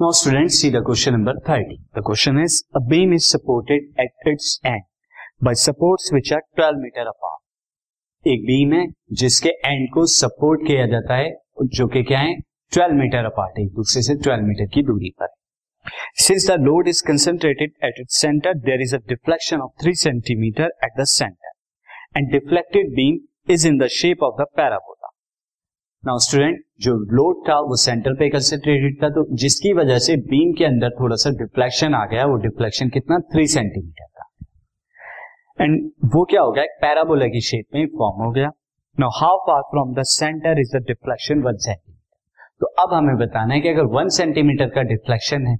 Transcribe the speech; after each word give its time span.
Now, 0.00 0.12
students, 0.12 0.58
see 0.60 0.70
the 0.70 0.80
question 0.80 1.14
number 1.14 1.34
30. 1.44 1.80
The 1.94 2.02
question 2.02 2.38
is, 2.38 2.62
a 2.72 2.80
beam 2.80 3.12
is 3.12 3.26
supported 3.26 3.82
at 3.98 4.10
its 4.22 4.60
end 4.64 4.82
by 5.40 5.54
supports 5.54 6.12
which 6.12 6.30
are 6.30 6.42
12 6.56 6.78
meter 6.78 7.02
apart. 7.02 7.40
एक 8.24 8.44
beam 8.46 8.72
है, 8.72 8.86
जिसके 9.12 9.48
and 9.48 9.88
को 9.94 10.04
support 10.06 10.66
किया 10.66 10.86
जाता 10.86 11.16
है, 11.16 11.34
जो 11.64 11.86
कि 11.86 12.02
क्या 12.02 12.18
है? 12.18 12.34
12 12.72 12.92
मीटर 12.92 13.24
अपार्ट 13.24 13.58
एक 13.58 13.72
दूसरे 13.74 14.02
से 14.02 14.14
12 14.16 14.42
मीटर 14.42 14.66
की 14.74 14.82
दूरी 14.82 15.10
पर 15.20 15.28
since 16.18 16.46
the 16.50 16.56
load 16.60 16.88
is 16.88 17.02
concentrated 17.06 17.72
at 17.84 18.00
it 18.00 18.10
centre 18.10 18.54
there 18.66 18.82
is 18.82 18.94
a 18.96 18.98
deflection 19.08 19.60
of 19.60 19.84
3 19.84 19.94
centimetre 20.02 20.72
at 20.84 21.00
the 21.00 21.04
centre 21.04 22.18
and 22.18 22.30
deflected 22.32 22.94
beam 22.96 23.18
is 23.54 23.66
in 23.68 23.78
the 23.78 23.86
shape 23.98 24.22
of 24.22 24.42
the 24.42 24.46
parabola 24.56 24.97
now 26.04 26.18
student 26.18 26.60
जो 26.80 26.92
load 27.12 27.42
था, 27.48 27.54
वो 27.60 27.76
centre 27.76 28.14
पे 28.14 28.28
concentrated 28.30 29.02
था 29.02 29.08
तो 29.08 29.24
जिसकी 29.36 29.72
वजह 29.74 29.98
से 29.98 30.16
beam 30.28 30.52
के 30.58 30.64
अंदर 30.64 30.90
थोड़ा 30.90 31.16
सा 31.16 31.30
डिफ्लेक्शन 31.38 31.94
आ 31.94 32.04
गया, 32.06 32.26
वो 32.26 32.36
डिफ्लेक्शन 32.38 32.88
कितना? 32.88 33.18
थ्री 33.32 33.46
सेंटीमीटर 33.46 34.04
का 34.04 35.64
एंड 35.64 35.90
वो 36.14 36.24
क्या 36.24 36.42
हो 36.42 36.52
गया? 36.52 36.64
एक 36.64 36.78
पैराबोला 36.82 37.26
की 37.26 37.40
शेप 37.40 37.64
में 37.74 37.86
फॉर्म 37.88 38.24
हो 38.24 38.30
गया। 38.30 38.50
Now 38.98 39.10
how 39.14 39.38
far 39.38 39.62
from 39.70 39.94
the 39.94 40.02
centre 40.08 40.60
is 40.60 40.76
the 40.76 40.82
deflection 40.82 41.42
one 41.42 41.56
centimetre 41.56 41.96
तो 42.60 42.66
अब 42.82 42.94
हमें 42.94 43.16
बताना 43.16 43.54
है 43.54 43.60
कि 43.60 43.68
अगर 43.68 43.84
वन 43.92 44.08
सेंटीमीटर 44.10 44.68
का 44.68 44.82
डिफ्लेक्शन 44.84 45.46
है, 45.46 45.56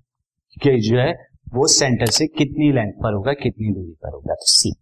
कि 0.56 0.78
जो 0.80 0.98
है, 0.98 1.12
वो 1.54 1.66
सेंटर 1.66 2.06
से 2.06 2.26
कितनी 2.28 2.70
लेंथ 2.72 2.92
पर 3.02 3.14
होगा, 3.14 3.32
कितनी 3.32 3.72
दूरी 3.72 3.92
पर 4.02 4.12
होगा? 4.12 4.34
तो 4.34 4.46
सी 4.52 4.72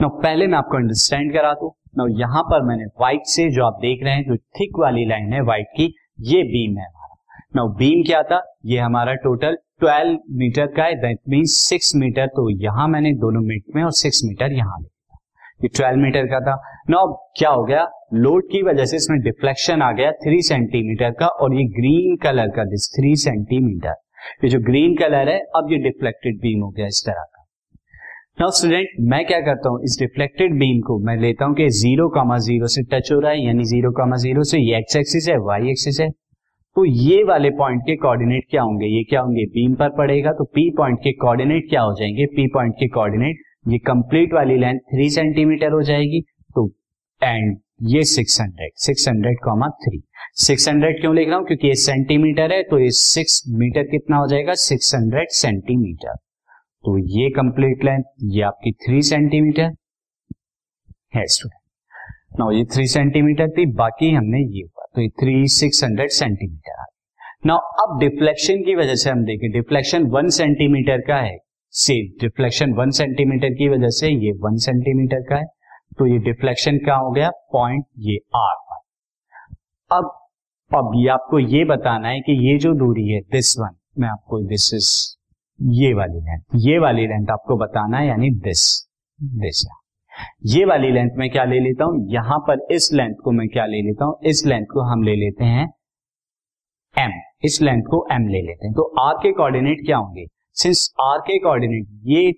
नाउ 0.00 0.20
पहले 0.20 0.46
मैं 0.46 0.58
आपको 0.58 0.76
अंडरस्टैंड 0.76 1.32
करा 1.32 1.52
दूँ। 1.54 1.70
नाउ 1.98 2.06
यहाँ 2.18 2.42
पर 2.42 2.62
मैंने 2.62 2.84
व्हाइट 3.00 3.26
से 3.26 3.50
जो 3.50 3.64
आप 3.64 3.78
देख 3.82 4.02
रहे 4.04 4.14
हैं, 4.14 4.22
जो 4.22 4.36
थिक 4.36 4.78
वाली 4.78 5.04
लाइन 5.04 5.32
है 5.32 5.40
व्हाइट 5.40 5.66
की, 5.76 5.84
ये 6.20 6.42
बीम 6.42 6.78
है 6.78 6.84
हमारा। 6.84 7.16
नाउ 7.56 7.68
बीम 7.68 8.02
क्या 8.02 8.22
था? 8.22 8.40
ये 8.66 8.78
हमारा 8.78 9.14
टोटल 9.24 9.56
12 9.84 10.16
मीटर 10.30 10.66
का 10.66 10.84
है। 10.84 10.94
दैट 10.94 11.18
मीन 11.28 11.44
6 11.46 11.94
मीटर 11.96 12.26
तो 12.26 12.48
यहाँ 12.62 12.88
मैंने 12.88 13.12
दोनों 13.16 13.40
मीटर 13.40 13.76
में 13.76 13.82
और 13.84 13.92
6 13.92 14.20
मीटर 14.24 14.52
यहाँ 14.52 14.78
लिखा 14.80 15.18
ये 15.62 15.68
12 15.68 16.02
मीटर 16.02 16.26
का 16.26 16.40
था। 16.40 16.56
नाउ 16.90 17.12
क्या 17.38 17.50
हो 17.50 17.64
गया? 17.64 17.86
लोड 18.14 18.50
की 18.50 18.62
वजह 18.62 18.84
से 18.84 18.96
इसमें 18.96 19.20
डिफ्लेक्शन 19.20 19.82
आ 19.82 19.90
गया 19.92 20.10
3 20.24 20.40
सेंटीमीटर 20.42 21.10
का 21.10 21.26
और 21.26 21.54
ये 21.54 21.64
ग्रीन 21.72 22.16
कलर 22.16 22.48
का 22.48 22.64
दिस 22.64 22.88
3 22.96 23.14
सेंटीमीटर 23.24 23.94
ये 24.44 24.48
जो 24.50 24.58
ग्रीन 24.60 24.94
कलर 24.96 25.28
है, 25.28 25.38
अब 25.56 25.72
ये 25.72 25.78
डिफ्लेक्टेड 25.80 26.36
बीम 26.38 26.62
हो 26.62 26.68
गया 26.70 26.86
इस 26.86 27.02
तरह 27.06 27.24
नाउ 28.38 28.50
स्टूडेंट 28.50 28.88
मैं 29.00 29.24
क्या 29.26 29.38
करता 29.40 29.68
हूँ? 29.70 29.78
इस 29.84 29.96
रिफ्लेक्टेड 30.00 30.54
बीम 30.58 30.80
को 30.80 30.98
मैं 31.00 31.16
लेता 31.16 31.44
हूँ 31.44 31.54
कि 31.54 31.68
ज़ीरो 31.70 32.08
कामा 32.08 32.38
ज़ीरो 32.38 32.66
से 32.66 32.82
टच 32.84 33.10
हो 33.12 33.18
रहा 33.20 33.32
है, 33.32 33.44
यानी 33.44 33.64
ज़ीरो 33.64 33.90
कामा 33.92 34.16
ज़ीरो 34.16 34.42
से 34.44 34.58
ये 34.58 34.78
एक्स 34.78 34.96
एक्सिस 34.96 35.28
है 35.28 35.36
वाई 35.40 35.70
एक्सिस 35.70 36.00
है। 36.00 36.08
तो 36.10 36.84
ये 36.84 37.22
वाले 37.24 37.50
पॉइंट 37.50 37.82
के 37.82 37.96
कोऑर्डिनेट 37.96 38.46
क्या 38.50 38.62
होंगे? 38.62 38.86
ये 38.86 39.02
क्या 39.10 39.20
होंगे? 39.20 39.44
बीम 39.54 39.74
पर 39.74 39.90
पड़ेगा 39.98 40.32
तो 40.32 40.44
पी 40.46 40.68
पॉइंट 40.78 40.98
के 40.98 41.12
कोऑर्डिनेट 41.14 41.68
क्या 41.70 41.82
हो 41.82 41.94
जाएँगे? 42.00 42.26
पी 42.26 42.46
पॉइंट 42.54 42.74
के 42.74 42.88
कोऑर्डिनेट 42.88 43.44
ये 43.68 43.78
कंप्लीट 43.86 44.34
वाली 44.34 44.56
लेंथ 44.58 44.80
थ्री 44.94 45.08
सेंटीमीटर 45.10 45.72
हो 45.72 45.82
जाएगी। 45.84 46.20
तो 46.50 46.66
एंड 47.22 47.56
ये 47.92 48.02
six 48.06 48.40
hundred 48.40 48.72
six 48.80 49.08
hundred 49.08 49.38
comma 49.44 49.68
three 49.86 50.02
six 50.40 50.68
hundred 50.68 51.00
क्यों 51.00 51.14
लिख 51.14 51.28
रहा 51.28 51.38
हूँ? 51.38 51.46
क्योंकि 51.46 51.68
ये 51.68 51.74
सेंटीमीटर 51.84 52.52
है 52.52 52.62
तो 52.64 52.78
ये 52.80 52.90
सिक्स 52.98 53.42
मीटर 53.54 53.90
कितना 53.90 54.16
हो 54.16 54.28
जाएगा? 54.28 54.54
सिक्स 54.66 54.94
हंड्रेड 54.94 55.28
सेंटीमीटर 55.32 56.16
तो 56.84 56.98
ये 56.98 57.30
कंप्लीट 57.30 57.84
लेंथ 57.84 58.02
ये 58.22 58.42
आपकी 58.42 58.72
थ्री 58.72 59.02
सेंटीमीटर 59.02 59.70
है 61.16 61.26
स्टूडेंट 61.26 61.60
नाउ 62.40 62.50
ये 62.50 62.64
थ्री 62.64 62.86
सेंटीमीटर 62.86 63.50
थी, 63.50 63.66
बाकी 63.66 64.10
हमने 64.14 64.38
ये 64.38 64.62
हुआ 64.62 64.86
तो 64.94 65.00
ये 65.00 65.08
थ्री 65.08 65.46
सिक्स 65.48 65.84
हंड्रेड 65.84 66.10
सेंटीमीटर 66.10 66.80
आ 66.80 66.84
नाउ 67.46 67.58
अब 67.58 67.98
डिफ्लेक्शन 68.00 68.62
की 68.62 68.74
वजह 68.74 68.94
से 68.94 69.10
हम 69.10 69.24
देखें 69.24 69.50
डिफ्लेक्शन 69.50 70.06
वन 70.06 70.28
सेंटीमीटर 70.28 71.00
का 71.00 71.16
है 71.16 71.38
से 71.72 71.94
डिफ्लेक्शन 72.20 72.72
वन 72.72 72.90
सेंटीमीटर 72.90 73.48
की 73.48 73.68
वजह 73.68 73.88
से 73.88 74.08
ये 74.08 74.32
वन 74.32 74.56
सेंटीमीटर 74.56 75.22
का 75.22 75.36
है 75.36 75.44
तो 75.98 76.06
ये 76.06 76.18
डिफ्लेक्शन 76.18 76.78
क्या 76.78 76.94
हो 76.94 77.10
गया 77.10 77.30
पॉइंट 77.30 77.84
ये 77.98 78.16
आर 78.36 78.54
पर। 78.70 78.82
अब 79.90 80.12
अब 80.70 80.92
ये 80.96 81.08
आपको 81.08 81.38
ये 81.38 81.64
बताना 81.64 82.08
है 82.08 82.20
कि 82.20 82.32
ये 82.48 82.58
जो 82.58 82.74
दूरी 82.74 83.08
है 83.08 83.20
दिस 83.20 83.58
वन 83.58 83.76
मैं 83.98 84.08
आपको 84.08 84.40
दिस 84.40 84.74
इज़ 84.74 85.16
ये 85.60 85.92
वाली 85.94 86.20
लेंथ 86.20 86.60
ये 86.60 86.78
वाली 86.78 87.06
लेंथ 87.06 87.30
आपको 87.30 87.56
बताना 87.56 87.98
है, 87.98 88.06
यानी 88.08 88.30
दिस 88.44 88.62
दिस 89.18 89.64
ये 90.46 90.64
वाली 90.64 90.90
लेंथ 90.92 91.10
में 91.18 91.28
क्या 91.30 91.44
ले 91.44 91.58
लेता 91.60 91.84
हूँ? 91.84 92.06
यहाँ 92.10 92.38
पर 92.48 92.66
इस 92.72 92.88
लेंथ 92.92 93.14
को 93.24 93.30
मैं 93.32 93.48
क्या 93.48 93.66
ले 93.66 93.80
लेता 93.82 94.04
हूँ? 94.04 94.18
इस 94.24 94.42
लेंथ 94.46 94.66
को 94.72 94.82
हम 94.82 95.02
ले 95.02 95.14
लेते 95.16 95.44
हैं 95.46 95.66
एम 96.96 97.12
इस 97.44 97.60
लेंथ 97.62 97.82
को 97.82 98.06
एम 98.12 98.26
ले 98.28 98.40
लेते 98.42 98.66
हैं। 98.66 98.74
तो 98.74 98.82
आर 99.00 99.14
के 99.22 99.32
कोऑर्डिनेट 99.32 99.84
क्या 99.86 99.96
होंगे? 99.96 100.26
सिंस 100.56 100.88
आर 101.02 101.18
के 101.20 101.38
कोऑर्डिनेट 101.38 101.86
ये 102.06 102.32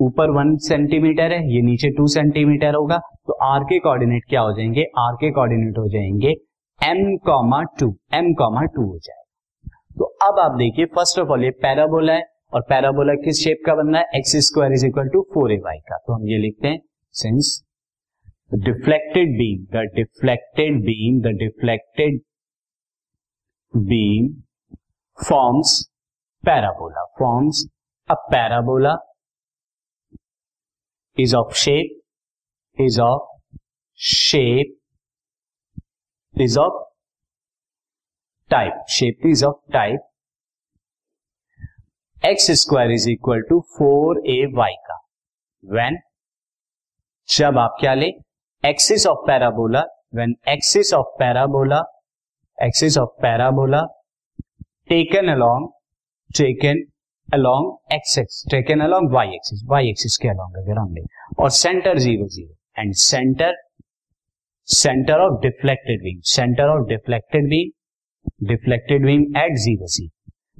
ऊपर 0.00 0.30
वन 0.30 0.56
सेंटीमीटर 0.58 1.32
है, 1.32 1.40
ये 1.54 1.60
नीचे 1.62 1.90
टू 1.96 2.06
सेंटीमीटर 2.08 2.74
होगा 2.74 2.98
तो 3.26 3.32
आर 3.44 3.64
के 3.64 3.78
कोऑर्डिनेट 3.78 4.22
क्या 4.28 4.40
हो 4.40 4.52
जाएँगे? 4.52 4.82
आर 4.98 5.14
के 5.14 5.30
कोऑर्डिनेट 5.30 5.78
हो 5.78 5.88
जाएँगे 5.88 6.34
M 6.80 7.16
comma 7.26 7.62
two 7.80 7.94
M 8.14 8.32
comma 8.34 8.62
two 8.66 8.84
हो 8.84 8.98
जाएगा। 8.98 9.78
तो 9.98 10.04
अब 10.28 10.38
आप 10.40 10.56
देखिए 10.58 10.84
फ़र्स्ट 10.94 11.18
ऑफ़ 11.18 11.28
ऑल 11.28 11.44
ये 11.44 11.50
पैराबोला 11.62 12.12
है 12.12 12.30
और 12.52 12.62
पैराबोला 12.68 13.14
किस 13.14 13.42
शेप 13.44 13.62
का 13.66 13.74
बनना 13.74 13.98
है? 13.98 14.04
X 14.14 14.36
square 14.46 14.72
is 14.72 14.86
equal 14.86 15.08
to 15.08 15.22
four 15.34 15.52
A 15.52 15.56
Y 15.64 15.78
का। 15.88 15.96
तो 15.98 16.12
हम 16.12 16.28
ये 16.28 16.38
लिखते 16.38 16.68
हैं 16.68 16.80
since 17.14 17.62
deflected 18.54 19.36
beam 19.38 19.64
the 19.72 19.84
deflected 19.94 20.80
beam 20.84 21.20
the 21.20 21.34
deflected 21.38 22.20
beam 23.74 24.28
forms 25.18 25.80
parabola 26.44 27.04
forms 27.18 27.64
a 28.08 28.14
parabola 28.30 28.94
is 31.16 31.34
of 31.36 31.54
shape 31.56 32.80
is 32.80 33.00
of 33.00 33.28
shape 33.98 34.78
is 36.34 36.58
of 36.58 36.82
type 38.50 38.84
shape 38.90 39.26
is 39.26 39.44
of 39.44 39.72
type 39.72 40.08
X 42.24 42.50
square 42.60 42.90
is 42.92 43.08
equal 43.10 43.40
to 43.48 43.58
four 43.76 44.18
A 44.30 44.44
Y 44.56 44.74
का। 44.88 44.96
When 45.64 45.96
जब 47.28 47.58
आप 47.58 47.76
क्या 47.80 47.94
ले? 47.94 48.06
Axis 48.64 49.06
of 49.06 49.26
parabola 49.26 49.80
when 50.14 50.34
axis 50.48 50.92
of 50.94 51.06
parabola 51.18 51.80
axis 52.58 52.98
of 52.98 53.10
parabola 53.22 53.82
taken 54.88 55.28
along 55.32 55.68
taken 56.38 56.82
along 57.28 57.94
X 57.94 58.18
X 58.18 58.42
taken 58.50 58.80
along 58.86 59.12
Y 59.14 59.34
axis 59.34 59.64
Y 59.70 59.88
axis 59.90 60.16
के 60.22 60.28
along 60.28 60.56
अगर 60.62 60.78
हम 60.80 60.94
ले। 60.94 61.02
और 61.42 61.50
centre 61.58 61.98
zero 61.98 62.28
zero 62.36 62.82
and 62.82 62.94
centre 63.08 63.56
centre 64.68 65.26
of 65.26 65.40
deflected 65.42 66.02
beam 66.02 66.20
centre 66.38 66.76
of 66.78 66.88
deflected 66.88 67.48
beam 67.50 68.46
deflected 68.48 69.06
beam 69.06 69.22
at 69.44 69.56
zero 69.64 69.86
zero 69.96 70.10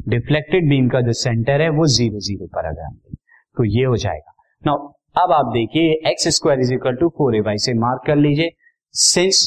deflected 0.08 0.68
beam 0.68 0.88
का 0.88 1.00
जो 1.00 1.12
centre 1.14 1.60
है, 1.60 1.68
वो 1.68 1.86
zero 1.86 2.20
zero 2.20 2.46
पर 2.46 2.66
अगर 2.66 2.82
हम 2.82 2.94
तो 3.56 3.64
ये 3.64 3.84
हो 3.84 3.96
जाएगा। 3.96 4.32
नाउ 4.64 4.92
अब 5.22 5.32
आप 5.32 5.52
देखिए 5.54 5.92
x 6.10 6.28
square 6.36 6.60
is 6.60 6.72
equal 6.74 6.96
to 6.96 7.08
four 7.18 7.36
a 7.36 7.40
y 7.40 7.58
से 7.58 7.74
मार्क 7.78 8.02
कर 8.06 8.16
लीजिए। 8.16 8.50
Since 8.94 9.46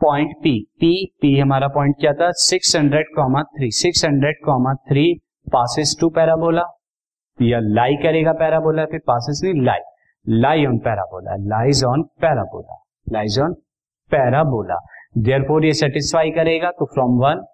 point 0.00 0.36
p 0.42 0.58
p 0.80 0.94
p 1.22 1.38
हमारा 1.38 1.68
पॉइंट 1.74 1.94
क्या 2.00 2.12
था? 2.12 2.30
Six 2.32 2.76
hundred 2.76 3.14
comma 3.16 3.42
three 3.58 3.70
six 3.72 4.04
hundred 4.04 4.44
comma 4.44 4.74
three 4.88 5.12
passes 5.46 5.96
to 6.00 6.08
parabola 6.10 6.62
या 7.38 7.58
लाई 7.60 7.96
करेगा 8.02 8.32
पैराबोला 8.32 8.84
फिर 8.90 9.00
पासिस 9.06 9.42
नहीं 9.44 9.64
lie 9.64 9.80
lie 10.26 10.64
on 10.66 10.78
parabola 10.84 11.34
lies 11.48 11.82
on 11.84 12.02
parabola 12.20 12.76
lies 13.06 13.38
on 13.40 13.52
parabola 14.10 14.78
there 15.18 15.64
ये 15.64 15.72
satisfy 15.74 16.30
करेगा 16.30 16.70
तो 16.70 16.86
from 16.94 17.18
one 17.18 17.44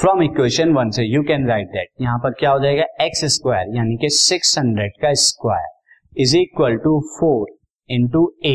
from 0.00 0.22
equation 0.22 0.72
one 0.74 0.90
से 0.90 1.02
you 1.04 1.22
can 1.22 1.46
write 1.48 1.66
that 1.72 1.88
यहाँ 2.00 2.18
पर 2.18 2.32
क्या 2.38 2.50
हो 2.50 2.58
जाएगा? 2.60 2.84
एक्स 3.00 3.24
स्क्वायर 3.34 3.76
यानी 3.76 3.96
कि 3.96 4.08
600 4.08 4.88
का 5.02 5.12
square 5.20 6.20
is 6.22 6.36
equal 6.36 6.76
to 6.84 6.98
four 7.10 7.46
into 7.90 8.24
a 8.46 8.54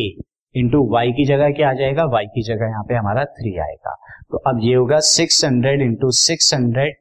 into 0.56 0.84
y 0.92 1.12
की 1.12 1.26
जगह 1.26 1.50
क्या 1.52 1.70
आ 1.70 1.74
जाएगा? 1.74 2.06
वाई 2.06 2.26
की 2.26 2.44
जगह 2.44 2.66
यहाँ 2.66 2.84
पे 2.90 2.96
हमारा 2.96 3.24
थ्री 3.40 3.58
आएगा। 3.60 3.96
तो 4.32 4.38
अब 4.50 4.60
ये 4.64 4.74
होगा 4.76 5.00
six 5.08 5.44
hundred 5.46 5.82
into 5.82 6.12
six 6.18 6.54
hundred 6.54 6.96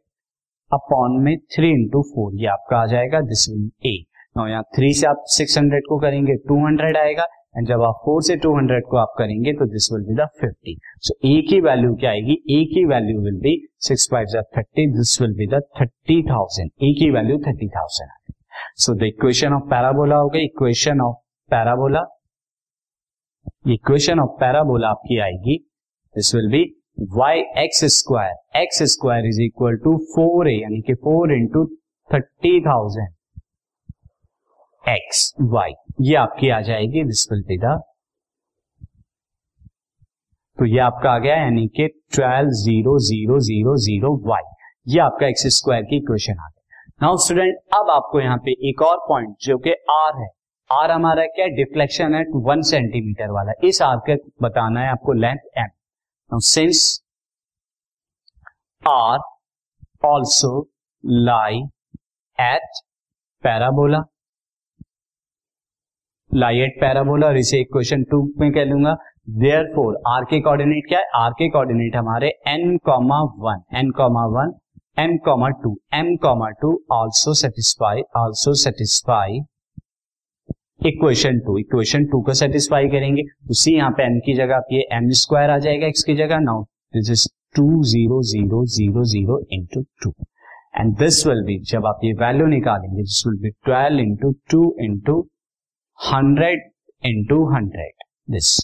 upon 0.70 1.20
में 1.24 1.36
थ्री 1.56 1.70
इंटू 1.72 2.02
फोर 2.14 2.40
ये 2.40 2.46
आपका 2.48 2.78
आ 2.78 2.86
जाएगा 2.86 3.20
दिस 3.28 3.48
विल 3.50 3.70
ए 3.86 3.96
यहाँ 4.38 4.62
थ्री 4.76 4.92
से 4.94 5.06
आप 5.06 5.24
600 5.32 5.80
को 5.88 5.98
करेंगे 6.00 6.36
200 6.50 6.96
आएगा। 6.96 7.26
एंड 7.54 7.68
जब 7.68 7.82
आप 7.82 8.00
फोर 8.04 8.22
से 8.22 8.36
टू 8.42 8.54
हंड्रेड 8.56 8.84
को 8.90 8.96
आप 8.96 9.14
करेंगे 9.18 9.52
तो 9.52 9.66
this 9.66 9.88
will 9.92 10.02
be 10.06 10.14
the 10.16 10.26
fifty 10.40 10.76
so 11.06 11.14
a 11.28 11.40
की 11.48 11.60
वैल्यू 11.60 11.94
क्या 12.00 12.10
आएगी? 12.10 12.32
ए 12.32 12.64
की 12.74 12.84
value 12.86 13.20
will 13.22 13.38
be 13.42 13.54
six 13.88 14.08
five 14.12 14.42
thirty 14.56 14.86
this 14.92 15.20
will 15.22 15.34
be 15.38 15.46
the 15.54 15.60
thirty 15.80 16.22
thousand 16.30 16.70
a 16.82 16.92
की 16.98 17.10
वैल्यू 17.10 17.38
थर्टी 17.46 17.68
थाउज़ेंड 17.68 18.10
आएगी 18.10 18.34
so 18.82 18.94
the 18.94 19.02
equation 19.04 19.52
of 19.54 19.62
parabola 19.70 20.16
हो 20.16 20.28
गई. 20.28 20.44
Equation 20.44 21.00
of 21.00 21.16
parabola 21.50 22.04
equation 23.68 24.20
of 24.20 24.30
parabola 24.40 24.88
आपकी 24.88 25.18
आएगी. 25.20 25.56
This 26.16 26.34
will 26.34 26.50
be 26.50 26.64
y 27.16 27.40
x 27.64 27.84
square 27.96 28.60
x 28.60 28.82
square 28.92 29.26
is 29.26 29.40
equal 29.42 29.76
to 29.84 29.96
four 30.14 30.48
a 30.50 30.54
यानी 30.54 30.80
कि 30.86 30.94
four 31.04 31.32
into 31.34 31.64
thirty 32.10 32.60
thousand 32.60 33.08
x 34.84 35.32
y 35.52 35.72
ये 36.00 36.14
आपकी 36.16 36.48
आ 36.50 36.60
जाएगी 36.62 37.02
दिस 37.04 37.26
विल 37.30 37.42
बी 37.48 37.56
द 37.58 37.78
तो 40.58 40.66
ये 40.66 40.78
आपका 40.80 41.10
आ 41.10 41.18
गया 41.18 41.34
यानी 41.36 41.66
कि 41.76 41.86
twelve 42.14 42.50
zero 42.58 42.98
zero 43.00 43.38
zero 43.40 43.76
zero 43.84 44.10
y. 44.28 44.42
ये 44.86 45.00
आपका 45.00 45.26
एक्स 45.26 45.46
स्क्वायर 45.56 45.82
की 45.82 45.96
इक्वेशन 45.96 46.38
आ 46.38 46.48
गई 46.48 46.58
नाउ 47.02 47.16
स्टूडेंट, 47.16 47.56
अब 47.74 47.90
आपको 47.90 48.20
यहाँ 48.20 48.36
पे 48.44 48.52
एक 48.68 48.82
और 48.82 48.96
पॉइंट 49.08 49.34
जो 49.42 49.56
कि 49.58 49.70
आर 49.90 50.20
है। 50.20 50.28
आर 50.70 50.90
हमारा 50.90 51.24
क्या 51.28 51.46
डिफ्लेक्शन 51.56 52.14
है 52.14 52.22
वन 52.46 52.62
सेंटीमीटर 52.70 53.30
वाला। 53.32 53.52
इस 53.64 53.80
आर 53.82 53.96
का 54.08 54.16
बताना 54.42 54.80
है 54.80 54.90
आपको 54.90 55.12
length 55.14 55.38
m. 55.58 55.66
Now 55.66 56.40
since 56.46 56.82
r 58.82 59.18
also 60.08 60.52
lie 61.04 61.60
at 62.38 62.80
parabola. 63.44 64.02
Lie 66.32 66.58
at 66.62 66.74
parabola 66.80 67.26
और 67.26 67.36
इसे 67.36 67.60
इक्वेशन 67.60 68.02
टू 68.10 68.22
में 68.40 68.50
कह 68.52 68.64
लूँगा। 68.64 68.92
देयर 69.38 69.64
फोर 69.74 69.94
आर 70.08 70.24
के 70.24 70.40
कोऑर्डिनेट 70.40 70.84
क्या 70.88 70.98
है? 70.98 71.04
आर 71.16 71.30
के 71.38 71.48
कोऑर्डिनेट 71.50 71.96
हमारे 71.96 72.28
n 72.48 72.76
comma 72.86 73.20
one 73.38 73.62
n 73.78 73.90
comma 73.96 74.24
one 74.34 74.52
m 74.98 75.16
comma 75.24 75.48
two 75.62 75.76
m 75.94 76.14
comma 76.22 76.48
two 76.60 76.70
also 76.92 77.34
satisfy 77.34 78.02
also 78.16 78.54
satisfy 78.62 79.40
equation 80.86 81.38
two 81.46 81.56
equation 81.58 82.04
two 82.04 82.20
को 82.22 82.34
सेटिस्फाई 82.34 82.88
करेंगे। 82.88 83.22
उसी 83.50 83.74
यहाँ 83.76 83.90
पे 83.90 84.04
एम 84.04 84.18
की 84.26 84.34
जगह 84.34 84.56
आप 84.56 84.68
ये 84.72 84.86
एम 84.92 85.10
स्क्वायर 85.20 85.50
आ 85.50 85.58
जाएगा 85.58 85.86
एक्स 85.86 86.04
की 86.04 86.14
जगह। 86.16 86.38
Now 86.40 86.62
this 86.94 87.10
is 87.10 87.26
two 87.56 87.82
zero 87.84 88.22
zero 88.30 88.64
zero 88.76 89.04
zero 89.12 89.40
into 89.52 89.82
two 90.02 90.14
and 90.76 90.96
this 90.98 91.26
will 91.26 91.42
be 91.46 91.58
जब 91.72 91.86
आप 91.86 92.00
ये 92.04 92.12
वैल्यू 92.22 92.46
निकालेंगे 92.46 93.02
this 93.02 93.22
will 93.26 93.38
be 93.42 93.50
twelve 93.64 94.00
into 94.00 94.32
two 94.50 94.74
into 94.80 95.20
hundred 96.00 96.60
into 97.02 97.44
hundred. 97.48 97.92
This 98.30 98.58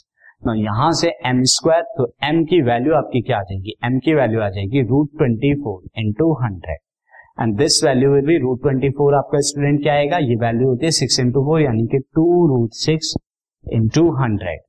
यहाँ 0.49 0.91
से 0.93 1.09
एम 1.27 1.43
स्क्वायर 1.53 1.83
तो 1.97 2.07
एम 2.25 2.43
की 2.45 2.61
वैल्यू 2.63 2.95
आपकी 2.95 3.21
क्या 3.21 3.39
आ 3.39 3.43
जाएगी? 3.43 3.75
एम 3.85 3.99
की 3.99 4.15
वैल्यू 4.15 4.41
आ 4.41 4.49
जाएगी 4.51 4.83
root 4.89 5.09
twenty 5.19 5.53
four 5.55 6.01
into 6.01 6.33
hundred. 6.43 6.79
And 7.41 7.57
this 7.59 7.83
value 7.85 8.11
will 8.13 8.27
be 8.27 8.37
root 8.39 8.63
twenty 8.63 8.91
four 8.91 9.15
आपका 9.15 9.41
स्टूडेंट 9.49 9.83
क्या 9.83 9.95
आएगा? 9.95 10.19
ये 10.19 10.37
वैल्यू 10.43 10.69
होती 10.69 10.87
है 10.87 10.91
सिक्स 10.99 11.19
इंटू 11.21 11.45
फोर 11.47 11.61
यानी 11.63 11.87
कि 11.87 11.99
two 11.99 12.47
root 12.49 12.71
six 12.75 13.15
into 13.65 14.11
hundred. 14.17 14.61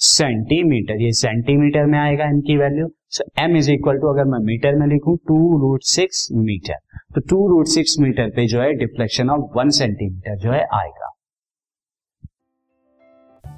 Centimetre 0.00 1.02
ये 1.02 1.12
सेंटीमीटर 1.20 1.86
में 1.86 1.98
आएगा 1.98 2.24
एम 2.24 2.40
की 2.40 2.56
value 2.56 2.88
so 3.10 3.24
m 3.42 3.56
is 3.56 3.70
equal 3.72 3.98
to 3.98 4.12
अगर 4.12 4.24
मैं 4.30 4.38
मीटर 4.46 4.74
में 4.78 4.86
लिखूं 4.86 5.16
टू 5.28 5.38
रूट 5.60 5.82
सिक्स 5.86 6.26
मीटर 6.32 6.78
तो 7.14 7.20
टू 7.30 7.46
रूट 7.48 7.66
सिक्स 7.66 7.96
मीटर 8.00 8.30
पे 8.36 8.46
जो 8.46 8.60
है 8.60 8.72
डिफ्लेक्शन 8.78 9.30
ऑफ़ 9.30 9.58
वन 9.58 9.70
सेंटीमीटर 9.78 10.36
जो 10.36 10.52
है, 10.52 10.66
आएगा. 10.72 11.14